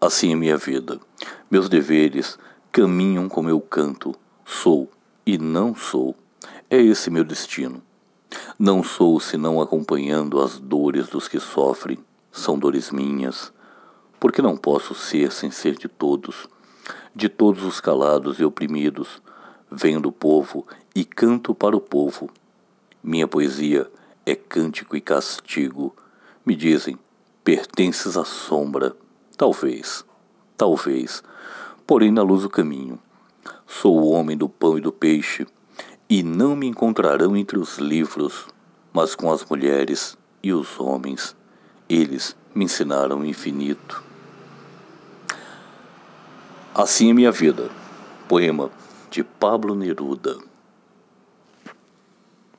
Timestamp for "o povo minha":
21.76-23.26